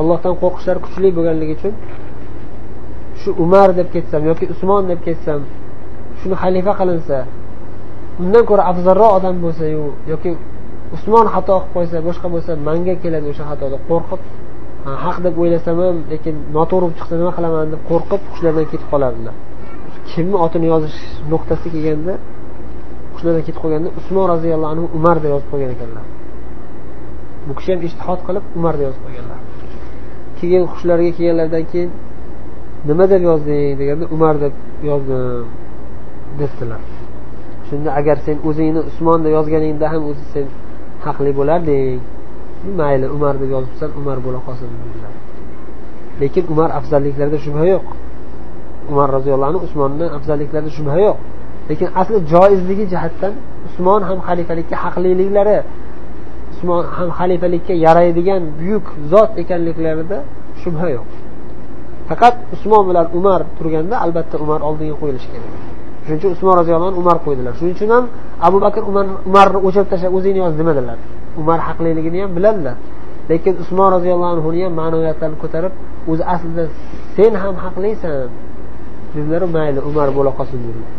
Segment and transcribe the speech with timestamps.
[0.00, 1.74] allohdan qo'rqishlari kuchli bo'lganligi uchun
[3.20, 5.40] shu umar deb ketsam yoki usmon deb ketsam
[6.20, 7.18] shuni xalifa qilinsa
[8.22, 9.82] undan ko'ra afzalroq odam bo'lsayu
[10.12, 10.30] yoki
[10.96, 14.20] usmon xato qilib qo'ysa boshqa bo'lsa manga keladi o'sha xatoda qo'rqib
[15.04, 17.66] haq deb o'ylasam ham lekin noto'g'ri bo'lib chiqsa nima qilaman?
[17.74, 19.34] deb qo'rqib hushlaridan ketib qolardilar.
[20.10, 20.98] Kimni otini yozish
[21.32, 22.14] nuqtasi kelganda
[23.14, 26.04] hushlaridan ketib qolganda usmon roziyallohu anhu umar deb yozib qo'ygan ekanlar.
[27.46, 29.38] Bu kishi ham ishtihod qilib umar deb yozib qo'yganlar.
[30.40, 31.90] Keyin hushlariga kelganlaridan keyin
[32.88, 34.54] nima deb yozding deganda umar deb
[34.90, 35.46] yozdim
[36.38, 36.82] debdilar.
[37.68, 40.46] Shunda agar sen o'zingni usmon deb yozganingda ham o'zi sen
[41.04, 41.98] haqli bo'larding.
[42.78, 45.12] Mayli umar deb yozibsan umar bo'la qolsin dedilar.
[46.20, 47.84] Lekin umar afzalliklarida shubha yo'q.
[48.92, 51.18] Umar roziyallohu anhu usmonni afzalliklarida shubha yo'q.
[51.70, 53.32] Lekin asli joizligi jihatdan
[53.68, 55.56] usmon ham xalifalikka haqliliklari
[56.52, 60.18] usmon ham xalifalikka yaraydigan buyuk zot ekanliklarida
[60.62, 61.08] shubha yo'q.
[62.08, 65.52] Faqat usmon bilan umar turganda albatta umar oldinga qo'yilishi kerak.
[66.04, 67.52] Shuning uchun usmon roziyallohu anhu umar qo'ydilar.
[67.58, 68.04] Shuning uchun ham
[68.48, 70.98] abu bakr umarni o'chirib tashlab o'zingni yoz demadilar.
[71.40, 72.76] Umar haqliligini ham biladilar.
[73.30, 75.72] Lekin usmon roziyallohu anhuni ham ma'naviyatlarini ko'tarib
[76.10, 76.64] o'zi aslida
[77.16, 78.28] sen ham haqlisan
[79.14, 80.90] dedilaru mayli umar bo'la qolsin dedilar.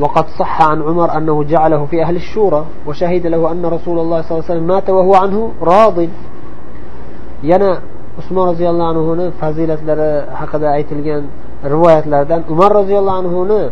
[0.00, 4.32] وقد صح عن عمر أنه جعله في أهل الشورى وشهد له أن رسول الله صلى
[4.32, 5.98] الله عليه وسلم مات وهو عنه راض
[7.42, 7.70] yana
[8.20, 11.22] usmon roziyallohu anhuni fazilatlari haqida aytilgan
[11.72, 13.62] rivoyatlardan umar roziyallohu anhuni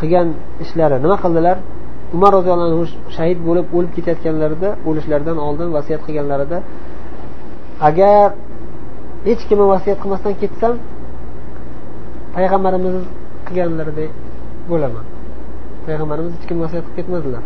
[0.00, 0.28] qilgan
[0.64, 1.56] ishlari nima qildilar
[2.16, 2.84] umar roziyallohu anhu
[3.16, 6.58] shahid bo'lib o'lib ketayotganlarida o'lishlaridan oldin vasiyat qilganlarida
[7.88, 8.26] agar
[9.28, 10.74] hech kimni vasiyat qilmasdan ketsam
[12.36, 12.96] payg'ambarimiz
[13.46, 14.10] qilganlaridek
[14.69, 15.05] bo'laman.
[15.85, 17.43] Payg'ambarimiz hech kim nasihat qilib ketmadilar.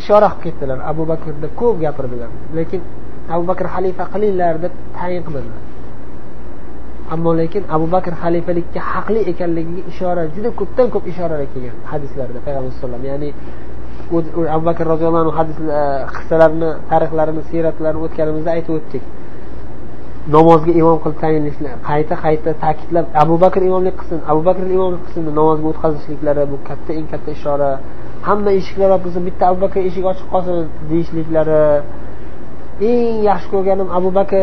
[0.00, 0.78] Ishora qilib ketdilar.
[0.90, 2.30] Abu bakrda ko'p gapirdilar.
[2.58, 2.80] Lekin
[3.34, 5.60] abu bakr xalifa qilinglar deb tayin qilmadilar.
[7.14, 12.70] Ammo lekin abu bakr xalifalikka haqli ekanligiga ishora juda ko'pdan ko'p ishoralar kelgan hadislarda payg'ambar
[12.70, 13.30] alayhisalom ya'ni
[14.54, 15.82] abu bakr roziyallohu anhu hadis e,
[16.16, 19.02] qissalarini tarixlarini siyratlarini o'tganimizda aytib o'tdik.
[20.32, 25.24] Namozga imom qilib tayinlashlar qayta qayta ta'kidlab abu bakr imomlik qilsin abu bakr imomlik qilsin
[25.38, 27.70] namozga o'tkazishliklari bu katta eng katta ishora.
[28.26, 30.56] Hamma eshiklar yopilsin bitta abu bakr eshik ochiq qolsin
[30.90, 31.62] deyishliklari
[32.90, 34.40] eng yaxshi ko'rganim abu bakr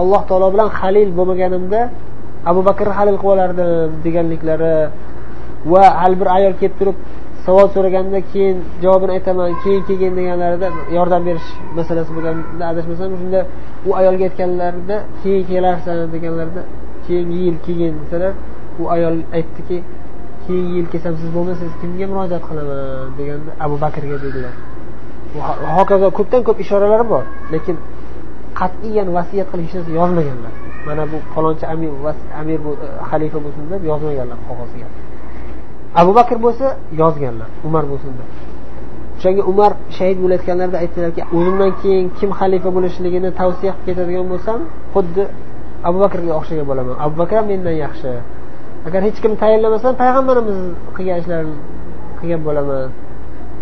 [0.00, 1.80] alloh taolo bilan halil bo'lmaganimda
[2.50, 4.74] abu bakrni halil qilib olardim deganliklari.
[5.72, 6.96] Va hali bir ayol kelib turib
[7.48, 11.48] savol so'raganda keyin javobini aytaman keyin kelgin deganlarida yordam berish
[11.78, 13.40] masalasi bo'lganda adashmasam shunda
[13.88, 16.62] u ayolga aytganlarida keyin kelarsan deganlarida
[17.06, 18.32] keyingi yil kelgin desalar
[18.80, 19.78] u ayol aytdiki
[20.44, 22.78] keyingi yil kelsam siz bo'lmasangiz kimga murojaat qilaman
[23.18, 24.54] deganda abu bakrga dedilar.
[25.78, 27.76] Hokazo ko'pdan ko'p ishoralar bor lekin
[28.60, 30.52] qat'iyan vasiyat qilib hech narsa yozmaganlar.
[30.86, 31.90] Mana bu falonchi amir
[32.40, 34.88] amir e, xalifa bo'lsin deb yozmaganlar qog'ozga.
[36.00, 36.66] Abu bakr bo'lsa
[37.00, 38.28] yozganlar umar bo'lsin deb
[39.18, 44.58] o'shanga umar shahid bo'layotganlarida aytdilarki o'zimdan keyin kim xalifa bo'lishligini tavsiya qilib ketadigan bo'lsam
[44.94, 45.24] xuddi
[45.86, 46.96] abu bakrga o'xshagan bo'laman.
[47.04, 48.10] Abu bakr ham mendan yaxshi.
[48.86, 50.58] Agar hech kim tayinlamasam payg'ambarimiz
[50.96, 51.56] qilgan ishlarini
[52.20, 52.88] qilgan bo'laman.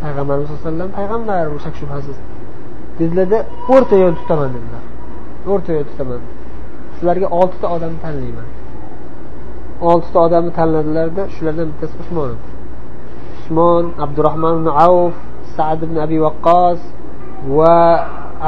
[0.02, 2.16] Payg'ambarimiz sallallohu alayhi vasallam payg'ambar shak shubhasiz.
[2.98, 3.38] Dedilarda
[3.74, 4.82] o'rta yo'l tutaman dedilar.
[5.52, 6.20] O'rta yo'l tutaman.
[6.96, 8.48] Sizlarga oltita odamni tanlayman.
[9.80, 12.30] Oltita odamni tanladilarda shulardan bittasi usmon.
[13.38, 15.14] Usmon abdurahmon ibn avf
[15.56, 16.80] sad ibn abi vaqqos
[17.56, 17.76] va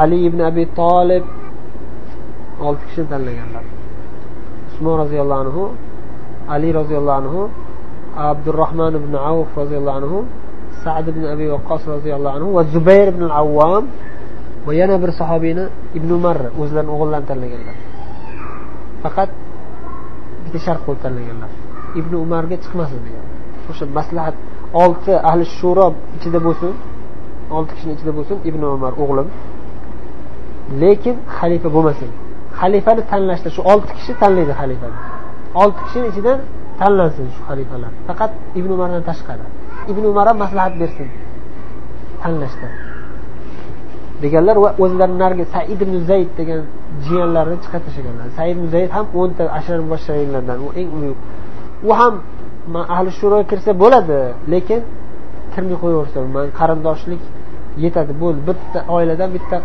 [0.01, 1.25] ali ibn abi tolib
[2.67, 3.65] olti kishini tanlaganlar.
[4.71, 5.63] Usmon roziyallohu anhu
[6.53, 7.41] ali roziyallohu anhu
[8.29, 10.17] abdurahmon ibn avf roziyallohu anhu
[10.83, 13.83] sad ibn abi vaqqos roziyallohu anhu va zubayr ibn avvom
[14.65, 15.65] va yana bir sahobiyni
[15.97, 17.75] ibn umar o'zlarini o'g'illarini tanlaganlar.
[19.03, 19.29] Faqat
[20.49, 21.51] bitta shart qo'yib tanlaganlar
[21.99, 23.25] ibn umarga chiqmasin degan.
[23.71, 24.35] O'sha maslahat
[24.83, 25.85] olti ahli shuro
[26.17, 26.73] ichida bo'lsin
[27.57, 29.27] olti kishini ichida bo'lsin ibn umar o'g'lim.
[30.81, 32.09] Lekin xalifa bo'lmasin.
[32.59, 34.97] Xalifani tanlashda shu olti kishi tanlaydi xalifani.
[35.61, 36.39] Olti kishini ichidan
[36.81, 37.91] tanlansin shu xalifalar.
[38.07, 39.45] Faqat ibn umardan tashqari.
[39.91, 41.07] Ibn umar ham maslahat bersin
[42.23, 42.67] tanlashda.
[44.23, 46.61] Deganlar va o'zlarini narigi said ibn zayd degan
[47.05, 48.65] jiyanlarini chiqarib tashlaganlar said ibn
[48.95, 51.19] ham o'nta ashar mubashsharinlardan u eng ulug'
[51.89, 52.13] u ham
[52.95, 54.19] ahli shuroga kirsa bo'ladi
[54.53, 54.81] lekin
[55.53, 57.21] kirmay qo'yaversa man qarindoshlik
[57.83, 59.57] yetadi bo'ldi bitta oiladan bitta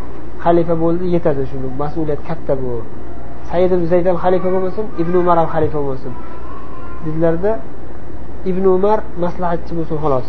[0.44, 1.68] xalifa bo'ldi yetadi shuni.
[1.82, 2.70] Mas'uliyat katta bu.
[3.50, 6.12] Said zayd ham xalifa bo'lmasin ibn umar ham xalifa bo'lmasin
[7.04, 7.52] dedilarda
[8.50, 10.28] ibn umar maslahatchi bo'lsin xolos.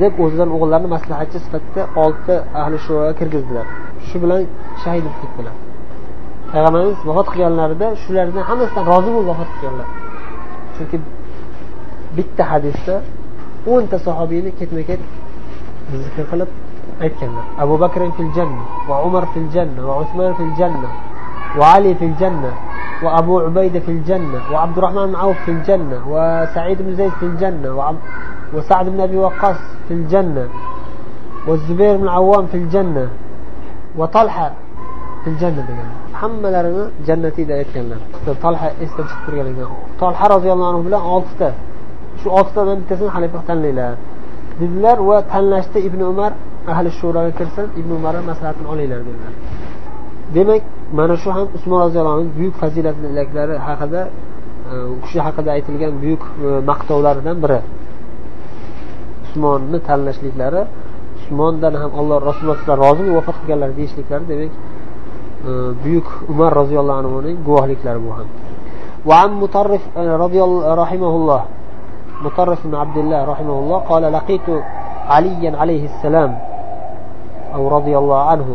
[0.00, 3.66] Deb o'zidan o'g'illarini maslahatchi sifatida olti ahli shuroga kirgizdilar.
[4.08, 4.40] Shu bilan
[4.82, 5.54] shahid bo'lib ketdilar.
[6.52, 9.88] Payg'ambarimiz vafot qilganlarida shulardan hammasidan rozi bo'lib vafot qilganlar
[10.76, 10.96] chunki
[12.16, 12.94] bitta hadisda
[13.72, 15.02] o'nta sahobiyni ketma ket
[16.04, 16.50] zikr qilib
[17.04, 20.88] aytganlar abu bakr fil janna va umar fil janna va usmon fil janna
[21.58, 22.52] va ali fil janna
[23.02, 27.94] وأبو عبيدة في الجنة وعبد الرحمن بن عوف في الجنة وسعيد بن زيد في الجنة
[28.54, 29.56] وسعد بن أبي وقاص
[29.88, 30.48] في الجنة
[31.46, 33.08] والزبير بن عوام في الجنة
[33.96, 34.52] وطلحة
[35.24, 38.00] في الجنة degan hammalarini jannatiyda aytganlar.
[38.44, 39.68] Tolha esdan chiqib turgan ekan
[40.00, 41.48] tolha roziyallohu anhu bilan oltita.
[42.20, 43.94] Shu oltitadan bittasini xalifa tanlanglar
[44.60, 46.32] dedilar va tanlashda ibn umar
[46.72, 49.32] ahli shuroga kirsin ibn umarni maslahatini olinglar dedilar.
[50.36, 50.62] Demak
[50.98, 54.02] mana shu ham usmon roziyallohu anhu buyuk fazilatliklari haqida
[54.70, 57.60] e, u kishi haqida aytilgan buyuk e, maqtovlaridan biri.
[59.24, 60.62] Usmonni tanlashliklari
[61.18, 64.52] usmondan ham alloh rasululloh rozi vafot qilganlar deyishliklari demak
[65.84, 68.28] buyuk umar roziyallohu anhuning guvohliklari bu ham
[69.06, 71.42] وعن مطرف رضي الله رحمه الله
[72.26, 74.48] مطرف بن عبد الله رحمه الله قال لقيت
[75.08, 76.38] عليا عليه السلام
[77.54, 78.48] أو رضي الله عنه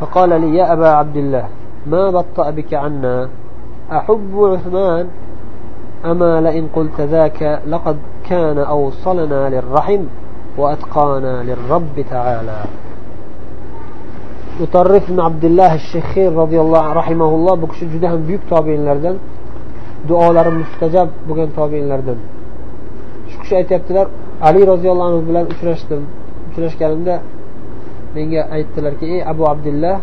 [0.00, 1.44] فقال لي يا أبا عبد الله
[1.86, 3.28] ما بطأ بك عنا
[3.92, 5.08] أحب عثمان
[6.04, 7.96] أما لئن قلت ذاك لقد
[8.28, 10.02] كان أوصلنا للرحم
[10.58, 12.60] وأتقانا للرب تعالى
[14.60, 19.16] mutarrif ibn abdullah shexir roziyallohu rahimaulloh bu kishi juda ham buyuk tobeinlardan
[20.08, 22.18] duolari mustajab bo'lgan tobeinlardan
[23.30, 24.06] shu kishi aytyaptilar
[24.48, 26.02] ali roziyallohu anhu bilan uchrashdim.
[26.48, 27.14] Uchrashganimda
[28.14, 29.96] menga aytdilarki ey abu abdullah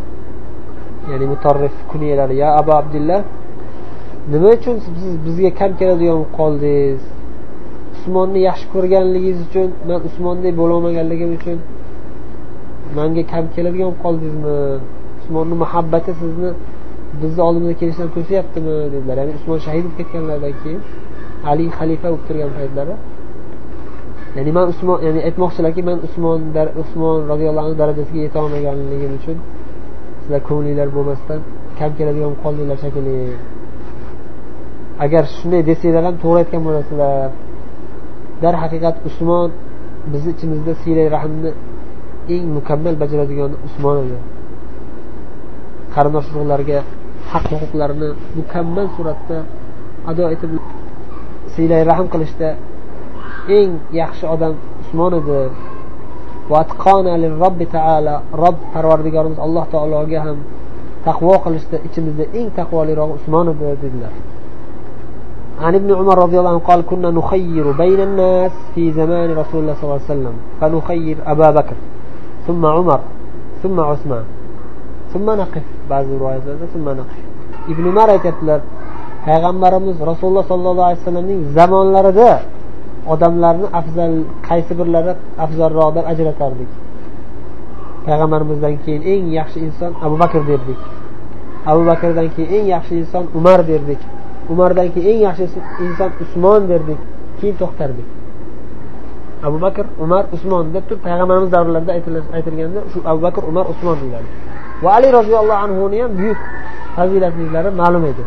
[1.10, 3.22] ya'ni mutarrif kunyalari ya abu abdullah
[4.32, 7.02] nima uchun siz bizga kam keladigan bo'lib qoldingiz?
[7.96, 11.58] Usmonni yaxshi ko'rganligingiz uchun man usmondek bo'lolmaganligim uchun
[13.00, 14.58] manga kam keladigan bo'lib qoldingizmi?
[15.22, 16.50] Usmonni muhabbati sizni
[17.22, 19.16] bizni oldimizga kelishdan to'sayaptimi dedilar.
[19.22, 20.82] Ya'ni usmon shahid bo'lib ketganlaridan keyin
[21.52, 22.94] ali xalifa bo'lib turgan paytlari.
[24.38, 26.40] Ya'ni man usmon ya'ni aytmoqchilarki man usmon
[26.84, 29.38] usmon roziyallohu anhu darajasiga yetolmaganligim uchun
[30.22, 31.40] sizlar ko'nglinglar bo'lmasdan
[31.80, 33.18] kam keladigan bo'lib qoldinglar shekilli
[35.06, 37.30] agar shunday desanglar ham to'g'ri aytgan bo'lasizlar.
[38.44, 39.50] Darhaqiqat usmon
[40.14, 41.52] bizni ichimizda siylay rahmni
[42.35, 44.19] eng mukammal bajaradigan usmon edi
[45.95, 46.79] qarindosh urug'larga
[47.33, 48.09] haq huquqlarini
[48.39, 49.39] mukammal suratda
[50.11, 50.51] ado etib
[51.55, 52.49] siylay rahm qilishda
[53.59, 53.71] eng
[54.01, 55.39] yaxshi odam usmon edi
[57.43, 60.39] robbi taala rob parvardigorimiz alloh taologa ham
[61.07, 64.15] taqvo qilishda ichimizda eng taqvolirog'i usmon edi dedilar
[65.61, 69.75] عن ابن عمر رضي الله عنه قال كنا نخير بين الناس في زمان رسول الله
[69.75, 71.77] صلى الله عليه وسلم فنخير أبا بكر
[72.47, 73.01] ثم عمر
[73.63, 74.25] ثم عثمان
[75.13, 76.43] ثم نقف بعض الروايات
[76.75, 77.19] ثم نقف
[77.69, 78.61] ابن عمر aytyaptilar
[79.27, 82.33] payg'ambarimiz rasululloh sollallohu alayhi vasallamning zamonlarida
[83.13, 84.13] odamlarni afzal
[84.49, 85.13] qaysi birlari
[85.45, 86.71] afzalroq deb ajratardik
[88.07, 90.81] payg'ambarimizdan keyin eng yaxshi inson abu bakr derdik
[91.71, 94.01] abu bakrdan keyin eng yaxshi inson umar derdik
[94.53, 95.45] umardan keyin eng yaxshi
[95.87, 97.01] inson usmon derdik
[97.39, 98.09] keyin to'xtardik
[99.48, 101.92] Abu bakr umar usmon deb turib payg'ambarimiz davrlarida
[102.38, 104.30] aytilganda shu abu bakr umar usmon deyiladi.
[104.84, 106.40] Va ali roziyallohu anhuni ham buyuk
[106.96, 108.24] fazilatliklari ma'lum edi.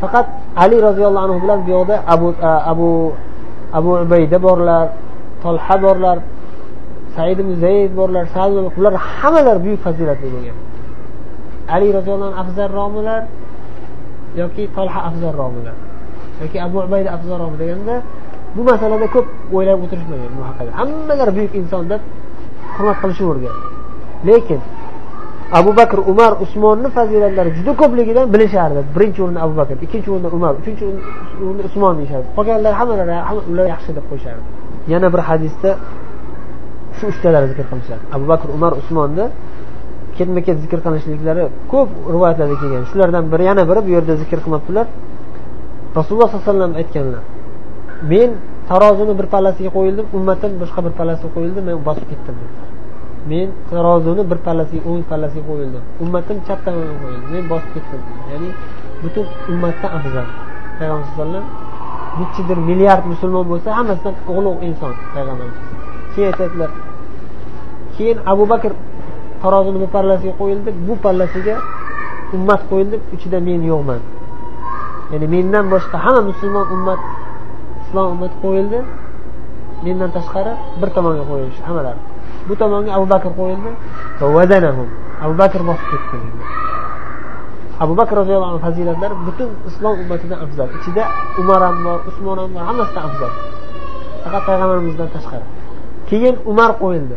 [0.00, 0.26] Faqat
[0.64, 2.28] ali roziyallohu anhu bilan bu yoqda abu
[2.72, 2.88] abu
[3.78, 4.86] abu ubayda borlar
[5.42, 6.18] tolha borlar
[7.16, 10.56] said ibn zayd borlar sad bular hammalari buyuk fazilatli bo'lgan.
[11.74, 13.22] Ali roziyallohu anhu afzalroqmilar
[14.40, 15.76] yoki tolha afzalroqmilar
[16.42, 17.94] yoki abu ubayda afzalroqmi deganda
[18.56, 20.70] bu masalada ko'p o'ylab o'tirishmagan bu haqida.
[20.80, 22.02] Hammalari buyuk inson deb
[22.76, 23.54] hurmat qilishavergan
[24.28, 24.60] lekin
[25.58, 28.80] abu bakr umar usmonni fazilatlari juda ko'pligidan bilishardi.
[28.94, 30.84] Birinchi o'rinda abu bakr ikkinchi o'rinda umar uchinchi
[31.44, 32.26] o'rinda usmon deyishardi.
[32.36, 33.14] Qolganlar hammalari
[33.50, 34.44] ular yaxshi deb qo'yishardi.
[34.92, 35.70] Yana bir hadisda
[36.96, 38.02] shu uchtalari zikr qilishadi.
[38.16, 39.26] Abu bakr umar usmonni
[40.16, 42.82] ketma ket zikr qilinishliklari ko'p rivoyatlarda kelgan.
[42.90, 44.86] Shulardan biri yana biri bu yerda zikr qilmabdilar.
[45.98, 47.22] Rasululloh sollallohu alayhi vasallam aytganlar
[48.02, 48.30] men
[48.68, 52.36] tarozini bir pallasiga qo'yildim ummatim boshqa bir pallasiga qo'yildi men bosib ketdim.
[53.30, 55.82] Men tarozini bir pallasiga o'ng pallasiga qo'yildim.
[56.04, 58.00] Ummatim chap tomoniga qo'yildi men bosib ketdim.
[58.32, 58.50] Ya'ni
[59.02, 60.26] butun ummatdan afzal.
[60.78, 61.44] Payg'ambar alayhivasallam
[62.20, 65.58] nechidir milliard musulmon bo'lsa hammasidan ulug' inson payg'ambarimiz
[66.14, 66.70] keyin aytadilar
[67.96, 68.72] keyin abu bakr
[69.42, 71.54] tarozini bir pallasiga qo'yildi bu pallasiga
[72.36, 74.00] ummat qo'yildi ichida men yo'qman.
[75.12, 77.00] Ya'ni mendan boshqa hamma musulmon ummat
[77.94, 78.78] islom ummati qo'yildi.
[79.84, 82.00] Mendan tashqari bir tomonga qo'yilishdi hammalari.
[82.48, 83.70] Bu tomonga abu bakr qo'yildi.
[85.24, 86.16] Abu bakr bosib ketdi.
[87.84, 90.68] Abu bakr roziyallohu anhu fazilatlari butun islom ummatidan afzal.
[90.78, 91.04] Ichida
[91.40, 93.32] umar ham bor usmon ham bor hammasidan afzal.
[94.24, 95.46] Faqat payg'ambarimizdan tashqari.
[96.08, 97.16] Keyin umar qo'yildi.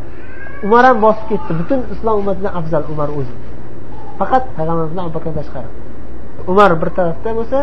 [0.66, 1.52] Umar ham bosib ketdi.
[1.60, 3.36] Butun islom ummatidan afzal umar o'zi.
[4.20, 5.70] Faqat payg'ambarimizdan abu bakrdan tashqari.
[6.52, 7.60] Umar bir tarafda bo'lsa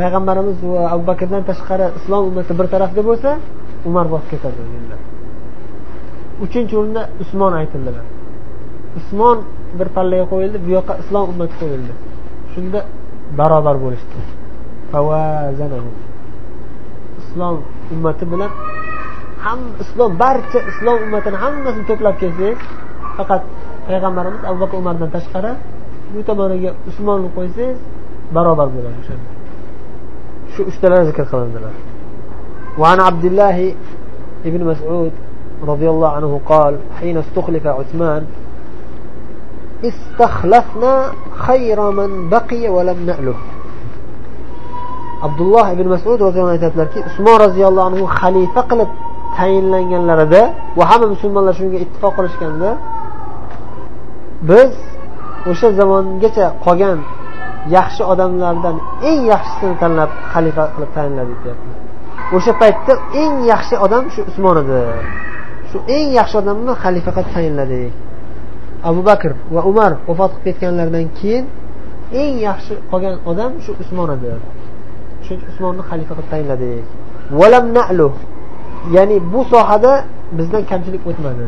[0.00, 3.30] payg'ambarimiz va abu bakrdan tashqari islom ummati bir tarafda bo'lsa
[3.88, 4.60] umar bosib ketadi
[6.44, 8.04] uchinchi o'rinda usmon aytildilar.
[8.98, 9.38] Usmon
[9.78, 11.92] bir pallaga qo'yildi bu yoqqa islom ummati qo'yildi.
[12.52, 12.80] Shunda
[13.38, 14.18] barobar bo'lishdi.
[17.22, 17.56] Islom
[17.94, 18.50] ummati bilan
[19.44, 22.58] ham islom barcha islom ummatini hammasini to'plab kelsangiz
[23.16, 23.42] faqat
[23.88, 25.52] payg'ambarimiz abu bakr umardan tashqari
[26.12, 27.78] bu tomoniga usmonni qo'ysangiz
[28.36, 29.39] barobar bo'ladi o'shanda
[30.53, 31.75] shu uchtalar zikr qilindilar
[32.81, 33.57] وعن عبد الله
[34.45, 35.11] بن مسعود
[35.63, 38.23] رضي الله عنه قال حين استخلف عثمان
[39.83, 40.93] استخلفنا
[41.47, 43.35] خير من بقي ولم نأله
[45.25, 48.89] abdulloh ibn masud roziyallohu anhu aytadilarki usmon roziyallohu anhu xalifa qilib
[49.37, 50.43] tayinlanganlarida
[50.77, 52.69] va hamma musulmonlar shunga ittifoq qilishganda
[54.49, 54.71] biz
[55.51, 56.97] o'sha zamongacha qolgan
[57.76, 58.76] yaxshi odamlardan
[59.10, 61.70] eng yaxshisini tanlab xalifa qilib tayinladi deyapti.
[62.36, 64.80] O'sha paytda eng yaxshi odam shu usmon edi.
[65.70, 67.92] Shu eng yaxshi odamni xalifa qilib tayinladik
[68.88, 71.44] abu bakr va umar vafot qilib ketganlaridan keyin
[72.22, 74.30] eng yaxshi qolgan odam shu usmon edi.
[75.24, 76.84] Shuning uchun usmonni xalifa qilib tayinladik
[78.96, 79.92] ya'ni bu sohada
[80.38, 81.44] bizdan kamchilik o'tmadi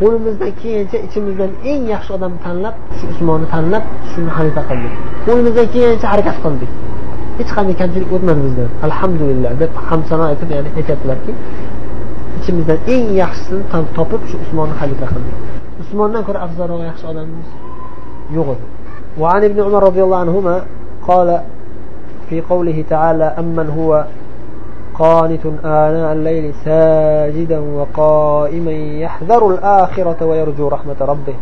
[0.00, 4.94] qo'limizdan kelgancha ichimizdan eng yaxshi odamni tanlab shu usmonni tanlab shuni xalifa qildik
[5.26, 6.70] qo'limizdan kelgancha harakat qildik
[7.38, 11.32] hech qanday kamchilik o'tmadi bizdan alhamdulillah deb hamsano aytib ya'ni aytyaptilarki
[12.38, 13.62] ichimizdan eng yaxshisini
[13.98, 15.36] topib shu usmonni xalifa qildik
[15.82, 17.48] usmondan ko'ra afzalroq yaxshi odamimiz
[18.38, 18.66] yo'q edi
[19.22, 20.56] وعن ابن عمر رضي الله عنهما
[21.08, 21.28] قال
[22.28, 23.90] في قوله تعالى أمن هو
[25.02, 28.72] قانت آناء الليل ساجدا وقائما
[29.04, 31.36] يحذر الآخرة ويرجو رحمة ربه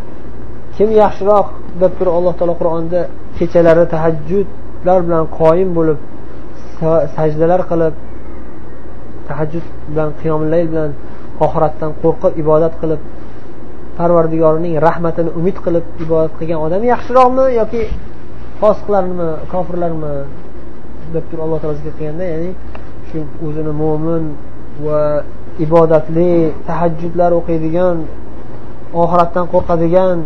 [0.78, 1.46] kim yaxshiroq
[1.82, 3.00] deb turib alloh taolo qur'onda
[3.38, 5.98] kechalari tahajjudlar bilan qoyim bo'lib
[7.16, 7.94] sajdalar qilib
[9.28, 10.90] tahajjud bilan qiyomlayl bilan
[11.46, 13.00] oxiratdan qo'rqib ibodat qilib
[13.98, 17.82] parvardigorining rahmatini umid qilib ibodat qilgan odam yaxshiroqmi yoki
[18.60, 20.12] fosiqlarmi kofirlarmi
[21.14, 22.50] deb turib alloh taolo zikr qilganda ya'ni
[23.08, 24.24] shu o'zini mo'min
[24.86, 25.00] va
[25.64, 26.30] ibodatli
[26.68, 27.96] tahajjudlar o'qiydigan
[29.02, 30.16] oxiratdan qo'rqadigan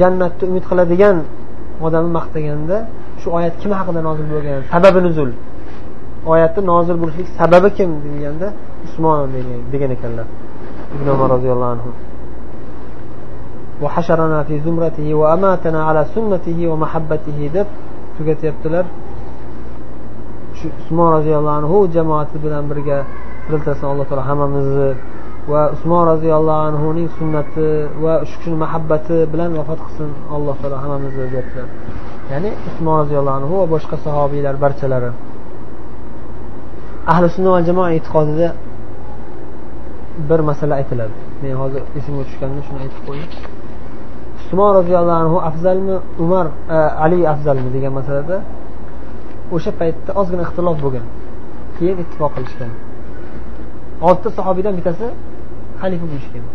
[0.00, 1.16] jannatni umid qiladigan
[1.86, 2.76] odamni maqtaganda
[3.20, 5.30] shu oyat kim haqida nozil bo'lgan sababi nuzul
[6.32, 8.48] oyatni nozil bo'lishlik sababi kim deganda
[8.86, 9.28] usmon
[9.72, 10.26] degan ekanlar
[10.94, 11.90] ibn umar roziyallohu anhu
[13.84, 17.68] وحشرنا في زمرته وأماتنا على سنته ومحبته deb
[18.16, 18.84] tugatyaptilar
[19.15, 19.15] shu
[20.79, 22.97] Usmon roziyallohu anhu jamoati bilan birga
[23.45, 24.89] tiriltirsin alloh taolo hammamizni
[25.51, 27.67] va usmon roziyallohu anhuning sunnati
[28.03, 31.67] va shu kishini muhabbati bilan vafot qilsin alloh taolo hammamizni deyaptilar
[32.31, 35.11] ya'ni usmon roziyallohu anhu va boshqa sahobiylar barchalari.
[37.11, 38.47] Ahli sunna va jamoa e'tiqodida
[40.29, 41.15] bir masala aytiladi.
[41.41, 43.31] Men hozir esimga tushganini shuni aytib qo'ying
[44.47, 48.37] usmon roziyallohu anhu afzalmi umar e, ali afzalmi degan masalada
[49.55, 51.05] o'sha paytda ozgina ixtilof bo'lgan.
[51.77, 52.71] Keyin ittifoq qilishgan.
[54.07, 55.07] Oltita sahobiydan bittasi
[55.81, 56.45] xalifa bo'lishgan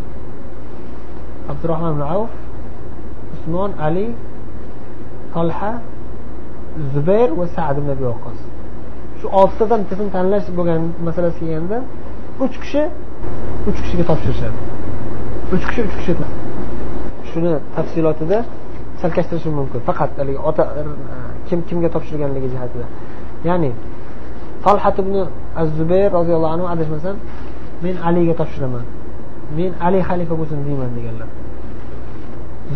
[1.50, 2.32] abdurahmon ibn avf
[3.34, 4.06] usmon ali
[5.34, 5.72] tolha
[6.94, 8.38] zubayr va sad ibn abi vaqqos
[9.18, 11.78] shu oltitadan bittasini tanlash bo'lgan masalasi kelganda
[12.44, 12.82] uch kishi
[13.68, 14.58] uch kishiga topshirishadi.
[15.54, 16.12] Uch kishi uch kishi.
[17.30, 18.38] Shuni tafsilotida
[19.02, 19.80] chalkashtirishim mumkin.
[19.88, 21.16] Faqat haligi ota er, e,
[21.48, 22.86] kim kimga topshirganligi jihatida.
[23.48, 23.70] Ya'ni
[24.64, 25.14] talhat ibn
[25.60, 27.16] az zubayr roziyallohu anhu adashmasam
[27.84, 28.84] men aliga topshiraman.
[29.58, 31.28] Men ali xalifa bo'lsin deyman deganlar.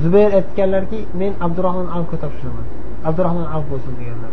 [0.02, 2.66] Zubayr aytganlarki men abdurahmon avfga topshiraman.
[3.08, 4.32] Abdurahmon avf bo'lsin deganlar.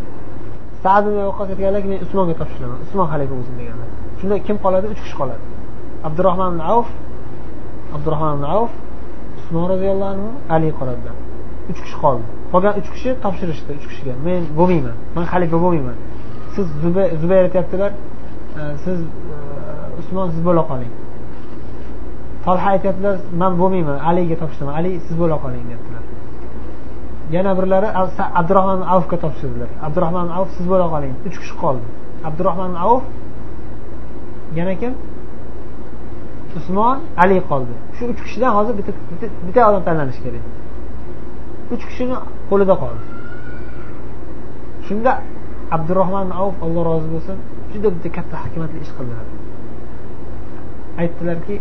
[0.84, 2.80] Sad ibn vaqqos aytganlarki men usmonga topshiraman.
[2.86, 3.88] Usmon xalifa bo'lsin deganlar.
[4.20, 4.86] Shunda kim qoladi?
[4.94, 5.44] Uch kishi qoladi.
[6.08, 6.90] Abdurahmon avf
[7.96, 8.72] abdurahmon avf
[9.40, 11.16] usmon roziyallohu anhu ali qoladilar.
[11.72, 12.26] Uch kishi qoldi.
[12.52, 14.14] Qolgan uch kishi topshirishdi uch kishiga.
[14.28, 14.96] Men bo'lmayman.
[15.16, 15.98] Man xalifa bo'lmayman.
[16.56, 16.66] Siz
[17.22, 17.92] zubayr aytyaptilar
[18.60, 19.38] e, siz e,
[20.00, 20.92] usmon siz bo'la qoling.
[22.46, 26.04] Tolha aytyaptilar man bo'lmayman aliga topshiraman ali siz bo'la qoling deyaptilar.
[27.36, 27.90] Yana birlari
[28.40, 29.70] abdurahmon avfga topshirdilar.
[29.88, 31.14] Abdurahmon avf siz bo'la qoling.
[31.28, 31.86] Uch kishi qoldi.
[32.30, 33.04] Abdurahmon avf
[34.60, 34.94] yana kim?
[36.60, 37.74] Usmon ali qoldi.
[37.96, 38.92] Shu uch kishidan hozir bitta
[39.48, 40.44] bitta odam tanlanishi kerak.
[41.76, 42.16] Uch kishini
[42.50, 43.04] qo'lida qoldi.
[44.88, 45.12] Shunda
[45.76, 47.38] abdurahmon avf alloh rozi bo'lsin
[47.74, 49.28] juda bitta katta hikmatli ish qildilar.
[51.02, 51.56] Aytdilarki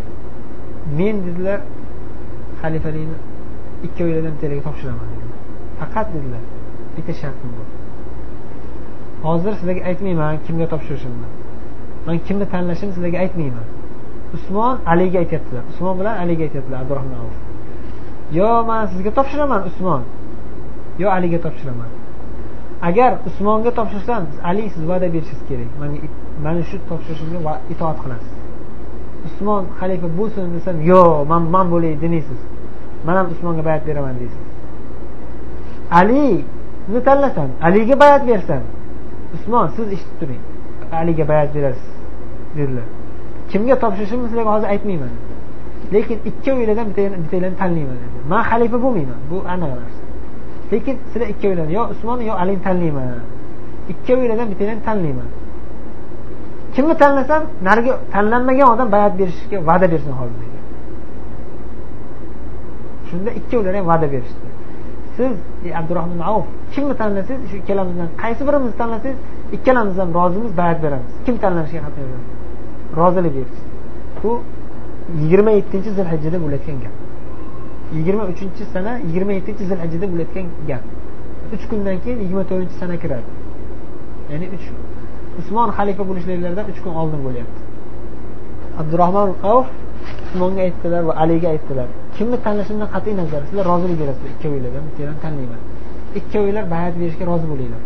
[0.97, 1.59] men dedilar
[2.61, 3.17] xalifalikni
[3.85, 5.07] ikkovinglardan bittanglarga topshiraman
[5.79, 6.43] faqat dedilar
[6.95, 7.67] bitta shartim bor.
[9.25, 11.27] Hozir sizlarga aytmayman kimga topshirishimni.
[12.07, 13.67] Man kimni tanlashimni sizlarga aytmayman.
[14.35, 15.63] Usmon aliga aytyaptilar.
[15.71, 17.52] Usmon bilan aliga aytyaptilar abdurahmon avf
[18.31, 20.01] yo man sizga topshiraman usmon.
[20.99, 21.89] Yo aliga topshiraman.
[22.81, 25.69] Agar usmonga topshirsam ali siz va'da berishingiz kerak.
[26.43, 28.33] Mana shu topshirishimga itoat qilasiz.
[29.27, 32.39] Usmon xalifa bo'lsin desam yo'q man man bo'lay demaysiz.
[33.05, 34.43] Man ham usmonga bayat beraman deysiz.
[35.99, 36.43] Alini
[37.07, 38.63] tanlasam aliga bayat bersam
[39.35, 40.41] usmon siz eshitib turing.
[41.01, 41.89] Aliga bayat berasiz
[42.57, 42.87] dedilar.
[43.51, 45.13] Kimga topshirishimni sizlarga hozir aytmayman.
[45.93, 48.17] Lekin ikkovinglardan bittanglarni tanlayman dedi.
[48.31, 50.01] Man xalifa bo'lmayman bu aniq narsa
[50.71, 53.07] lekin sizlar ikkovinglarni yo usmon yo alini tanlayman.
[53.93, 55.29] Ikkovinglardan bittanglarni tanlayman.
[56.75, 60.53] Kimni tanlasam narigi tanlanmagan odam bayat berishga va'da bersin hozir
[63.13, 64.47] shunda ikkovlari ham va'da berishdi.
[65.17, 65.33] Siz
[65.65, 69.19] e, abdurahmon auf kimni tanlasangiz shu ikkalamizdan qaysi birimizni tanlasangiz
[69.55, 71.11] ikkalamiz ham rozimiz bayat beramiz.
[71.25, 72.07] Kim tanlanishiga qat'iy
[72.99, 73.57] rozilik berdi
[74.23, 74.31] bu
[75.21, 76.95] yigirma yettinchi zilhijjada bo'layotgan gap.
[77.97, 80.83] Yigirma uchinchi sana yigirma yettinchi zilhijjada bo'layotgan gap.
[81.55, 83.29] Uch kundan keyin yigirma to'rtinchi sana kiradi.
[84.31, 84.65] Ya'ni uch
[85.39, 87.59] usmon xalifa bo'lishliklaridan uch kun oldin bo'lyapti.
[88.81, 89.67] Abdurahmon avf
[90.25, 91.87] usmonga aytdilar va aliga aytdilar.
[92.17, 94.29] Kimni tanlashimdan qat'iy nazar sizlar rozilik berasizlar.
[94.35, 95.61] Ikkovinglardan bittadan tanlayman.
[96.19, 97.81] Ikkovinglar bayat berishga rozi bo'linglar.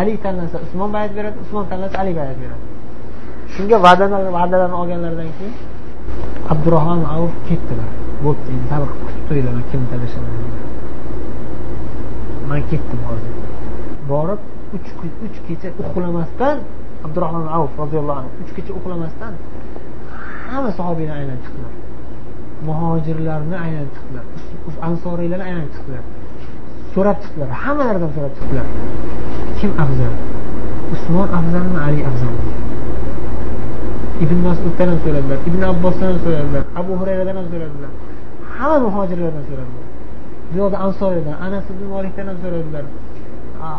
[0.00, 2.69] Ali tanlasa usmon bayat beradi usmon tanlasa ali bayat beradi.
[3.54, 5.54] Shunga va'dalarni olganlaridan keyin
[6.52, 7.90] abdurahmon avf ketdilar.
[8.24, 10.08] Bo'pti endi sabr kutib turinglar kim kimni
[12.50, 13.34] man ketdim hozir.
[14.10, 14.40] Borib
[14.76, 16.56] uch kun uch kecha uxlamasdan
[17.06, 19.32] abdurahmon avf roziyallohu anhu uch kecha uxlamasdan
[20.50, 21.72] hamma sahobiylar aylanib chiqdilar.
[22.68, 24.24] Muhojirlarni aylanib chiqdilar.
[24.88, 26.04] Ansoriylarni aylanib chiqdilar.
[26.94, 28.66] So'rab chiqdilar hammalaridan so'rab chiqdilar.
[29.58, 30.14] Kim afzal?
[30.94, 32.59] Usmon afzalmi ali afzalmi?
[34.24, 37.90] Ibn masuddan ham so'radilar ibn abbosdan ham so'radilar abu hurayradan ham so'radilar
[38.58, 39.84] hamma muhojirlardan so'radilar
[40.50, 42.84] bu yoqda ansoriydan anas ibn molikdan ham so'radilar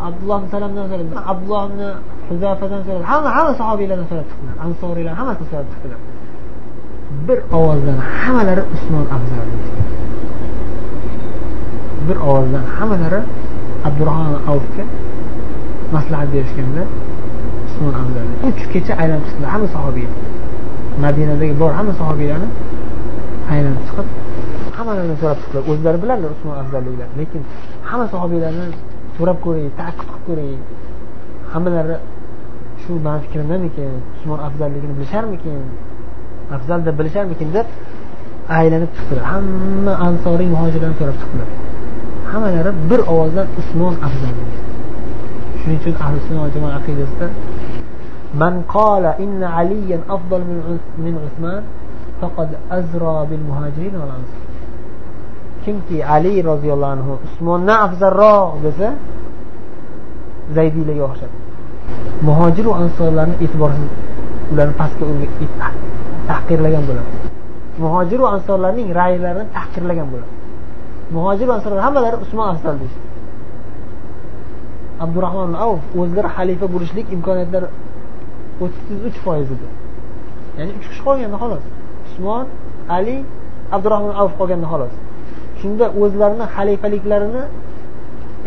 [0.08, 1.82] abdulloh ibn salamdan so'radilar abdulloh ibn
[2.30, 5.99] huzafadan so'radi hamma hamma sahobiylardan so'rab chiqdilar ansoriylar hammasini so'rab chiqdilar
[7.27, 9.47] bir ovozdan hammalari usmon afzal
[12.08, 13.21] bir ovozdan hammalari
[13.88, 14.84] abdurahmon avfga
[15.95, 16.84] maslahat berishganda
[17.67, 20.08] usmon afzal uch kecha aylanib chiqdilar hamma sahobiy
[21.04, 22.49] madinadagi bor hamma sahobiylarni
[23.54, 24.08] aylanib chiqib
[24.77, 25.63] hammalarini so'rab chiqdilar.
[25.71, 27.41] O'zlari biladilar usmon afzalliklarini lekin
[27.89, 28.65] hamma sahobiylarni
[29.17, 30.62] so'rab ko'ring taakkud qilib ko'ring.
[31.54, 31.95] Hammalari
[32.84, 35.60] shu mani fikrimdamikin usmon afzalligini bilisharmikin?
[36.56, 37.67] Afzal deb bilisharmikin deb
[38.60, 39.25] aylanib chiqdilar.
[39.34, 41.49] Hamma ansoriy muhojirlarni so'rab chiqdilar.
[42.32, 44.36] Hammalari bir ovozdan usmon afzal
[45.62, 47.27] shuning uchun ahli sunna jamoa aqidasida
[48.35, 50.40] من قال إن عليا أفضل
[51.04, 51.62] من عثمان
[52.20, 54.46] فقد أزرى بالمهاجرين والأنصار
[55.66, 58.88] kimki ali roziyallohu anhu usmondan afzalroq desa
[60.56, 61.32] zaydiylarga o'xshab
[62.28, 63.88] muhojiru ansorlarni e'tiborsiz
[64.52, 65.04] ularni pastga
[66.30, 67.11] tahqirlagan bo'ladi
[67.85, 70.32] muhojiru ansorlarning ra'ylarini tahqirlagan bo'ladi
[71.16, 73.02] muhojiru ansorlar hammalari usmon afzal deyishdi
[75.04, 77.68] abdurahmon avf o'zlari xalifa bo'lishlik imkoniyatlari
[78.63, 79.67] o'ttiz uch foiz edi
[80.58, 81.63] ya'ni uch kishi qolganda xolos.
[82.08, 82.45] Usmon
[82.97, 83.15] ali
[83.76, 84.93] abdurahmon avf qolganda xolos.
[85.60, 87.43] Shunda o'zlarini xalifaliklarini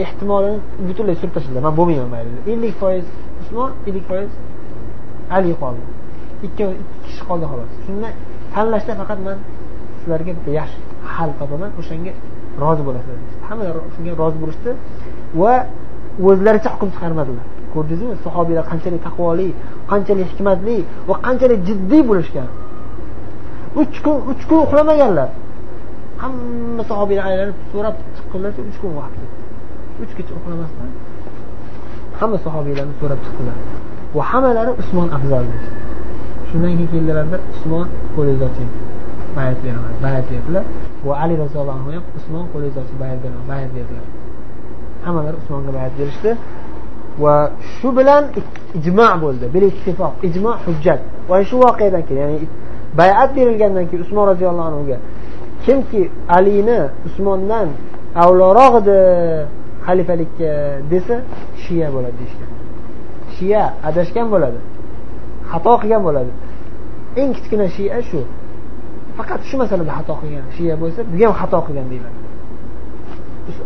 [0.04, 1.62] ehtimolini butunlay surib tashladilar.
[1.66, 2.30] Man bo'lmayman mayli.
[2.52, 3.06] ellik foiz
[3.42, 4.30] usmon ellik foiz
[5.36, 5.82] ali qoldi.
[6.46, 7.70] Ikki ikki kishi qoldi xolos.
[7.86, 8.08] Shunda
[8.54, 9.38] tanlashda faqat man
[10.00, 10.78] sizlarga bitta yaxshi
[11.14, 12.12] hal topaman o'shanga
[12.62, 13.18] rozi bo'lasizlar.
[13.48, 14.70] Hammalar shunga rozi bo'lishdi
[15.40, 15.54] va
[16.28, 17.46] o'zlaricha hukm chiqarmadilar.
[17.74, 19.48] Ko'rdingizmi sahobiylar qanchalik taqvoli
[19.92, 20.76] qanchalik hikmatli
[21.08, 22.48] va qanchalik jiddiy bo'lishgan?
[23.80, 25.28] Uch kun uch kun uxlamaganlar.
[26.22, 29.44] Hamma sahobiylar aylanib so'rab chiqqanlarcha uch kun vaqt ketdi
[30.02, 30.90] uch kecha uxlamasdan
[32.20, 33.56] hamma sahobiylarni so'rab chiqdilar
[34.16, 35.68] va hammalari usmon afzal dedi
[36.48, 38.70] shundan keyin keldilarda usmon qo'lingizni oching
[39.36, 40.64] bayat beraman bayat berdilar.
[41.06, 44.06] Va ali roziyallohu anhu ham usmon qo'lingizni oching bayat beraman bayat berdilar.
[45.04, 46.30] Hammalari usmonga bayat berishdi.
[47.22, 48.24] Va shu bilan
[48.78, 49.46] ijmo bo'ldi.
[49.54, 51.00] Bil ittifoq ijmo hujjat.
[51.30, 52.38] Va shu voqeadan keyin ya'ni
[53.00, 54.98] bayat berilgandan keyin usmon roziyallohu anhuga
[55.64, 56.02] kimki
[56.36, 57.68] alini usmondan
[58.24, 58.98] avloroq edi
[59.86, 60.50] xalifalikka
[60.92, 61.16] desa
[61.62, 62.50] shiya bo'ladi deyishgan.
[63.36, 64.60] Shiya adashgan bo'ladi.
[65.50, 66.32] Xato qilgan bo'ladi.
[67.20, 68.20] Eng kichkina shiya shu.
[69.16, 72.18] Faqat shu masalada xato qilgan shiya bo'lsa bu ham xato qilgan deyiladi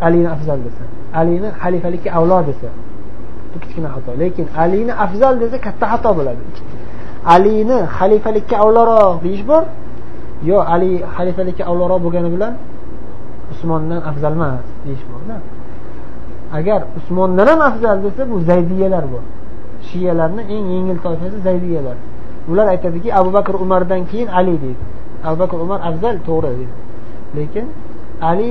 [0.07, 0.83] alini afzal desa
[1.19, 2.69] alini xalifalikka avlo desa.
[3.51, 4.11] Bu kichkina xato.
[4.21, 6.43] Lekin alini afzal desa katta xato bo'ladi.
[7.35, 9.63] Alini xalifalikka avloroq deyish bor
[10.49, 12.53] yo ali xalifalikka avloroq bo'lgani bilan
[13.53, 15.35] usmondan afzal emas deyish borda
[16.57, 19.23] agar usmondan ham afzal desa bu zaydiyalar bor.
[19.89, 21.97] Shiyalarni eng yengil toifasi zaydiyalar.
[22.51, 24.83] Ular aytadiki abu bakr umardan keyin ali deydi.
[25.27, 26.75] Abu bakr umar afzal to'g'ri deydi.
[27.37, 27.65] Lekin
[28.29, 28.49] ali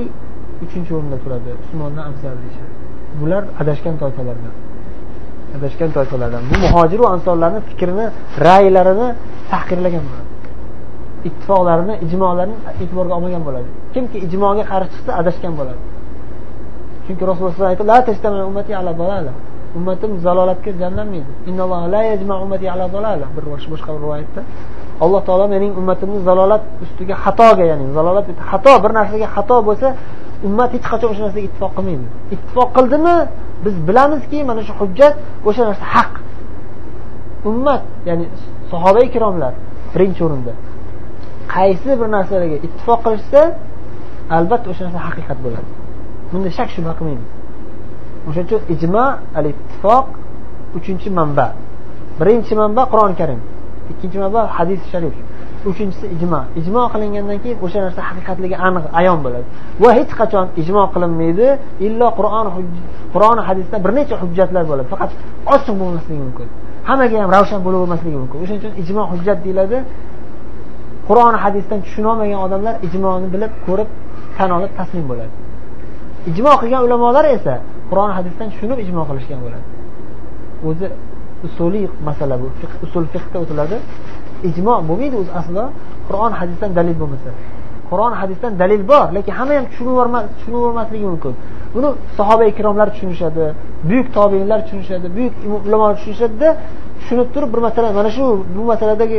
[0.63, 2.73] uchinchi o'rinda turadi usmondan afzal deyishadi.
[3.19, 4.53] Bular adashgan toifalardan.
[5.57, 6.41] Adashgan toifalardan.
[6.49, 8.05] Bu muhojiru ansorlarni fikrini
[8.47, 9.07] ra'ylarini
[9.51, 10.27] tahqirlagan bo'ladi.
[11.27, 13.69] Ittifoqlarini ijmolarini e'tiborga olmagan bo'ladi.
[13.93, 15.81] Kimki ijmoga qarshi chiqsa adashgan bo'ladi.
[17.05, 18.39] Chunki rasululloh sallallohu alayhi vasallam
[19.21, 19.33] aytdi
[19.77, 21.31] ummatim zalolatga jamlanmaydi.
[23.37, 24.41] Bir boshqa bir rivoyatda.
[25.03, 29.87] Alloh taolo mening ummatimni zalolat ustiga xatoga ya'ni zalolat xato bir narsaga xato bo'lsa
[30.47, 32.05] ummat hech qachon o'sha narsaga ittifoq qilmaydi.
[32.35, 33.15] Ittifoq qildimi?
[33.65, 35.13] Biz bilamizki mana shu hujjat
[35.47, 36.11] o'sha narsa haq.
[37.49, 38.25] Ummat ya'ni
[38.71, 39.53] sahoba ikromlar
[39.93, 40.53] birinchi o'rinda.
[41.55, 43.41] Qaysi bir narsalarga ittifoq qilishsa
[44.37, 45.69] albatta o'sha narsa haqiqat bo'ladi.
[46.31, 47.29] Bunda shak shubha qilmaymiz.
[48.27, 49.05] O'shaning uchun ijmo
[49.39, 50.05] al ittifoq
[50.77, 51.47] uchinchi manba.
[52.19, 53.39] Birinchi manba qur'oni karim
[53.91, 55.15] ikkinchi manba hadis sharif.
[55.69, 56.39] Uchinchisi ijmo.
[56.59, 59.45] Ijmo qilingandan keyin o'sha narsa haqiqatligi aniq ayon bo'ladi.
[59.81, 61.47] Va hech qachon ijmo qilinmaydi
[61.87, 62.45] illo qur'on
[63.13, 64.87] qur'oni hadisda bir necha hujjatlar bo'ladi.
[64.93, 65.11] Faqat
[65.53, 66.47] ochiq bo'lmasligi mumkin.
[66.89, 68.37] Hammaga ham ravshan bo'lavermasligi mumkin.
[68.43, 69.77] O'shaning uchun ijmo hujjat deyiladi.
[71.07, 73.89] Qur'oni hadisdan tushunolmagan odamlar ijmoni bilib ko'rib
[74.37, 75.33] tan olib taslim bo'ladi.
[76.31, 77.53] Ijmo qilgan ulamolar esa
[77.89, 79.65] qur'on hadisdan tushunib ijmo qilishgan bo'ladi.
[80.69, 80.87] O'zi
[81.47, 82.47] usuliy masala bu.
[82.85, 83.77] Usul fiqda o'tiladi.
[84.49, 85.63] Ijmo bo'lmaydi o'zi aslida
[86.07, 87.29] qur'on hadisdan dalil bo'lmasa.
[87.89, 91.33] Qur'on hadisdan dalil bor lekin hamma ham tushunavermasligi mumkin.
[91.75, 93.43] Buni sahoba ikromlar tushunishadi
[93.89, 95.33] buyuk tobeinlar tushunishadi buyuk
[95.67, 96.49] ulamolar tushunishadida
[96.99, 98.23] tushunib turib bir masala mana shu
[98.55, 99.17] bu masaladagi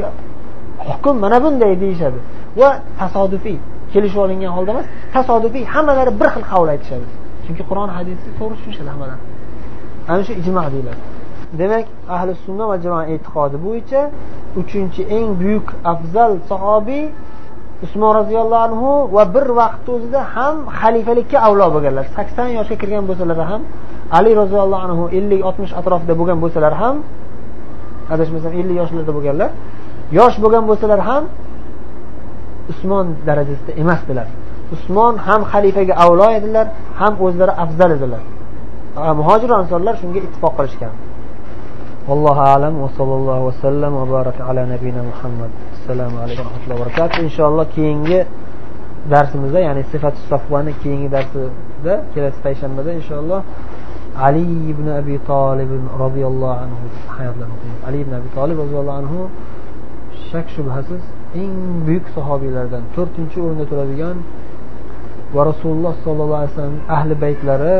[0.88, 2.18] hukm mana bunday deyishadi.
[2.60, 2.68] Va
[3.00, 3.58] tasodifiy
[3.92, 7.06] kelishib olingan holda emas tasodifiy hammalari bir xil qavl aytishadi.
[7.44, 9.20] Chunki qur'on hadisni to'g'ri tushunishadi hammalari
[10.12, 11.00] ana shu ijmo deyiladi.
[11.58, 11.86] Demak
[12.16, 14.00] ahli sunna va jamoa e'tiqodi bo'yicha
[14.60, 17.04] uchinchi eng buyuk afzal sahobiy
[17.84, 22.04] usmon roziyallohu anhu va bir vaqtni o'zida ham xalifalikka avlo bo'lganlar.
[22.16, 23.62] Sakson yoshga kirgan bo'lsalar ham
[24.18, 26.96] ali roziyallohu anhu ellik oltmish atrofida bo'lgan bo'lsalar ham
[28.14, 29.50] adashmasam ellik yoshlarda bo'lganlar
[30.18, 31.22] yosh bo'lgan bo'lsalar ham
[32.72, 34.26] usmon darajasida emasdilar.
[34.74, 36.66] Usmon ham xalifaga avlo edilar
[37.00, 38.22] ham o'zlari afzal edilar.
[39.20, 40.92] Muhojir ansorlar shunga ittifoq qilishgan.
[42.14, 45.50] Allohu alam va sallallohu vasallam va baraka ala nabiyina muhammad.
[45.76, 47.16] Assalomu alaykum va rahmatullohi va barakatuh.
[47.26, 48.18] Inshaalloh keyingi
[49.12, 53.40] darsimizda ya'ni sifat safvani keyingi darsida kelasi payshanbada inshaalloh
[54.26, 55.70] ali ibn abi tolib
[56.04, 56.84] roziyallohu anhu
[57.16, 59.20] hayotlarini o'qiymiz ali ibn abi tolib roziyallohu anhu
[60.30, 61.02] shak shubhasiz
[61.42, 61.54] eng
[61.86, 64.16] buyuk sahobiylardan to'rtinchi o'rinda turadigan
[65.34, 67.76] va rasululloh sollallohu alayhi vasallam ahli baytlari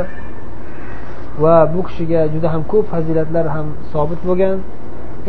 [1.43, 4.57] va bu kishiga juda ham ko'p fazilatlar ham sobit bo'lgan.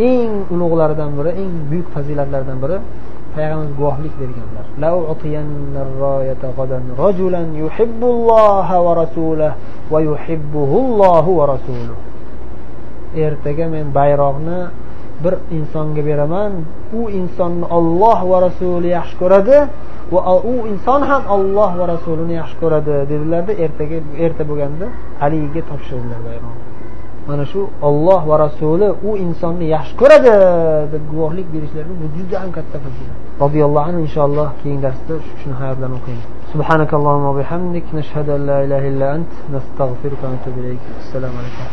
[0.10, 2.78] Eng ulug'laridan biri eng buyuk fazilatlardan biri
[3.36, 4.66] payg'ambar guvohlik berganlar.
[13.26, 14.60] Ertaga men bayroqni
[15.24, 16.52] bir insonga beraman.
[17.00, 19.58] U insonni olloh va rasuli yaxshi ko'radi.
[20.13, 20.21] va
[20.53, 24.87] u inson ham olloh va rasulini yaxshi ko'radi dedilarda ertaga erta bo'lganda
[25.27, 26.55] aliga topshirdilar bayroq
[27.29, 30.33] mana shu olloh va rasuli u insonni yaxshi ko'radi
[30.93, 35.99] deb guvohlik berishlari bu juda ham katta fazilat roziyallohu anhu inshaalloh keyingi darsda shuni hayotlarini
[36.01, 41.65] o'qiymiz سبحانك اللهم وبحمدك نشهد أن لا إله إلا أنت نستغفرك ونتوب إليك السلام عليكم